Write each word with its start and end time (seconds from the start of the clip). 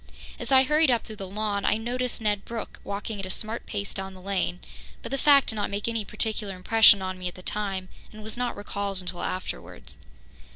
As 0.39 0.51
I 0.51 0.63
hurried 0.63 0.89
up 0.89 1.03
through 1.05 1.17
the 1.17 1.27
lawn, 1.29 1.63
I 1.63 1.77
noticed 1.77 2.21
Ned 2.21 2.43
Brooke 2.43 2.79
walking 2.83 3.19
at 3.19 3.25
a 3.27 3.29
smart 3.29 3.67
pace 3.67 3.93
down 3.93 4.15
the 4.15 4.19
lane, 4.19 4.59
but 5.03 5.11
the 5.11 5.17
fact 5.19 5.49
did 5.49 5.55
not 5.57 5.69
make 5.69 5.87
any 5.87 6.03
particular 6.05 6.55
impression 6.55 7.03
on 7.03 7.19
me 7.19 7.27
at 7.27 7.35
the 7.35 7.43
time, 7.43 7.87
and 8.11 8.23
was 8.23 8.35
not 8.35 8.57
recalled 8.57 8.99
until 8.99 9.21
afterwards. 9.21 9.99